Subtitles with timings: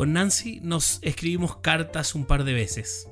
[0.00, 3.06] Con Nancy nos escribimos cartas un par de veces.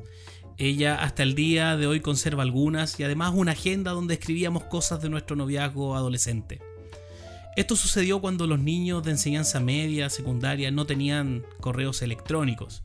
[0.57, 5.03] Ella hasta el día de hoy conserva algunas y además una agenda donde escribíamos cosas
[5.03, 6.63] de nuestro noviazgo adolescente.
[7.57, 12.83] Esto sucedió cuando los niños de enseñanza media, secundaria no tenían correos electrónicos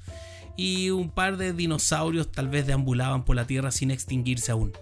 [0.58, 4.74] y un par de dinosaurios tal vez deambulaban por la Tierra sin extinguirse aún.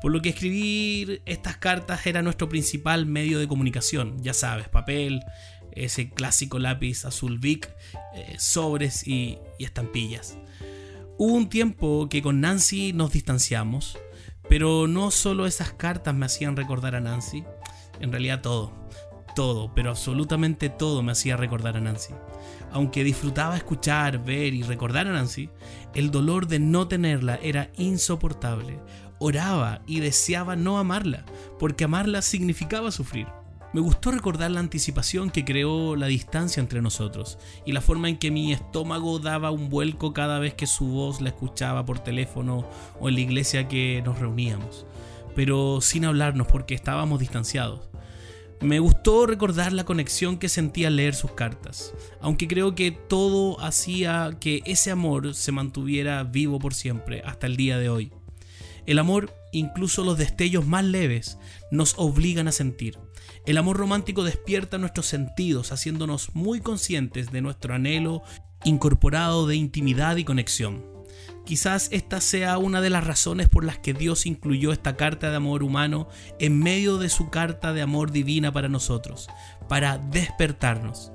[0.00, 5.22] Por lo que escribir estas cartas era nuestro principal medio de comunicación, ya sabes, papel,
[5.76, 7.70] ese clásico lápiz azul Vic,
[8.14, 10.38] eh, sobres y, y estampillas.
[11.18, 13.98] Hubo un tiempo que con Nancy nos distanciamos,
[14.48, 17.44] pero no solo esas cartas me hacían recordar a Nancy,
[18.00, 18.72] en realidad todo,
[19.34, 22.14] todo, pero absolutamente todo me hacía recordar a Nancy.
[22.72, 25.50] Aunque disfrutaba escuchar, ver y recordar a Nancy,
[25.94, 28.80] el dolor de no tenerla era insoportable.
[29.18, 31.24] Oraba y deseaba no amarla,
[31.58, 33.26] porque amarla significaba sufrir.
[33.72, 38.16] Me gustó recordar la anticipación que creó la distancia entre nosotros y la forma en
[38.16, 42.68] que mi estómago daba un vuelco cada vez que su voz la escuchaba por teléfono
[43.00, 44.86] o en la iglesia que nos reuníamos,
[45.34, 47.80] pero sin hablarnos porque estábamos distanciados.
[48.60, 53.60] Me gustó recordar la conexión que sentía al leer sus cartas, aunque creo que todo
[53.60, 58.12] hacía que ese amor se mantuviera vivo por siempre hasta el día de hoy.
[58.86, 61.38] El amor, incluso los destellos más leves,
[61.70, 62.98] nos obligan a sentir.
[63.46, 68.22] El amor romántico despierta nuestros sentidos, haciéndonos muy conscientes de nuestro anhelo
[68.64, 70.84] incorporado de intimidad y conexión.
[71.44, 75.36] Quizás esta sea una de las razones por las que Dios incluyó esta carta de
[75.36, 79.28] amor humano en medio de su carta de amor divina para nosotros,
[79.68, 81.12] para despertarnos.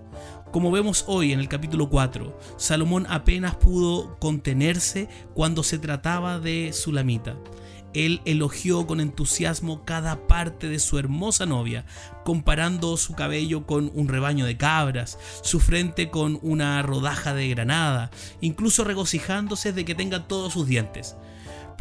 [0.52, 6.73] Como vemos hoy en el capítulo 4, Salomón apenas pudo contenerse cuando se trataba de
[6.73, 7.38] Sulamita.
[7.94, 11.86] Él elogió con entusiasmo cada parte de su hermosa novia,
[12.23, 18.11] comparando su cabello con un rebaño de cabras, su frente con una rodaja de granada,
[18.39, 21.16] incluso regocijándose de que tenga todos sus dientes.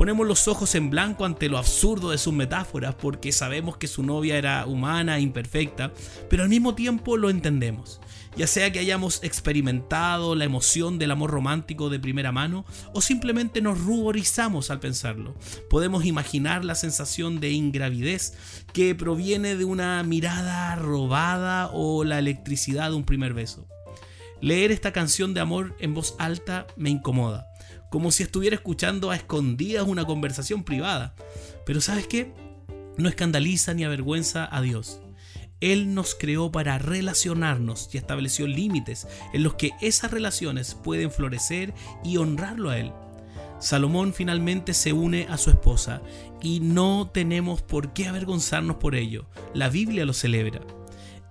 [0.01, 4.03] Ponemos los ojos en blanco ante lo absurdo de sus metáforas porque sabemos que su
[4.03, 5.93] novia era humana e imperfecta,
[6.31, 8.01] pero al mismo tiempo lo entendemos
[8.35, 13.61] ya sea que hayamos experimentado la emoción del amor romántico de primera mano o simplemente
[13.61, 15.35] nos ruborizamos al pensarlo.
[15.69, 18.33] Podemos imaginar la sensación de ingravidez
[18.73, 23.69] que proviene de una mirada robada o la electricidad de un primer beso.
[24.41, 27.50] Leer esta canción de amor en voz alta me incomoda,
[27.91, 31.15] como si estuviera escuchando a escondidas una conversación privada.
[31.67, 32.33] Pero ¿sabes qué?
[32.97, 35.03] No escandaliza ni avergüenza a Dios.
[35.61, 41.75] Él nos creó para relacionarnos y estableció límites en los que esas relaciones pueden florecer
[42.03, 42.93] y honrarlo a Él.
[43.59, 46.01] Salomón finalmente se une a su esposa
[46.41, 49.27] y no tenemos por qué avergonzarnos por ello.
[49.53, 50.63] La Biblia lo celebra.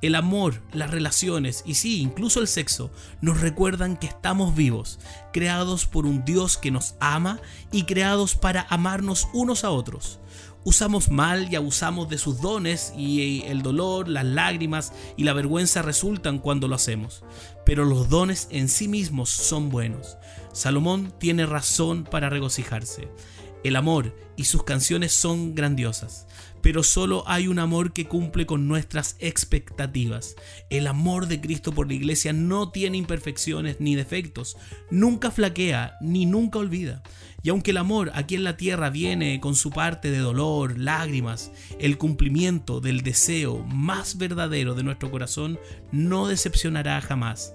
[0.01, 2.89] El amor, las relaciones y sí, incluso el sexo
[3.21, 4.99] nos recuerdan que estamos vivos,
[5.33, 7.39] creados por un Dios que nos ama
[7.71, 10.19] y creados para amarnos unos a otros
[10.63, 15.81] usamos mal y abusamos de sus dones y el dolor, las lágrimas y la vergüenza
[15.81, 17.23] resultan cuando lo hacemos.
[17.65, 20.17] Pero los dones en sí mismos son buenos.
[20.53, 23.07] Salomón tiene razón para regocijarse.
[23.63, 26.27] El amor y sus canciones son grandiosas,
[26.61, 30.35] pero solo hay un amor que cumple con nuestras expectativas.
[30.69, 34.57] El amor de Cristo por la iglesia no tiene imperfecciones ni defectos,
[34.89, 37.03] nunca flaquea ni nunca olvida.
[37.41, 41.51] Y aunque el amor aquí en la tierra viene con su parte de dolor, lágrimas,
[41.79, 45.59] el cumplimiento del deseo más verdadero de nuestro corazón
[45.91, 47.53] no decepcionará jamás.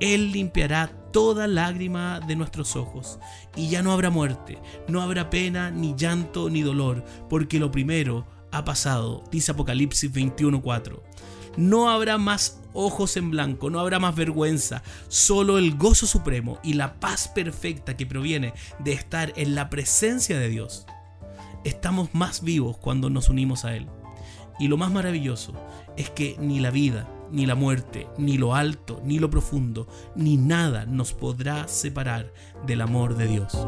[0.00, 3.18] Él limpiará toda lágrima de nuestros ojos,
[3.54, 4.58] y ya no habrá muerte,
[4.88, 11.02] no habrá pena, ni llanto, ni dolor, porque lo primero ha pasado, dice Apocalipsis 21:4.
[11.56, 16.74] No habrá más ojos en blanco, no habrá más vergüenza, solo el gozo supremo y
[16.74, 20.86] la paz perfecta que proviene de estar en la presencia de Dios.
[21.64, 23.86] Estamos más vivos cuando nos unimos a Él.
[24.58, 25.52] Y lo más maravilloso
[25.96, 30.36] es que ni la vida, ni la muerte, ni lo alto, ni lo profundo, ni
[30.36, 32.32] nada nos podrá separar
[32.66, 33.66] del amor de Dios.